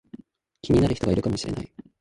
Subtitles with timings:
[0.63, 1.71] 気になる人がいるかもしれない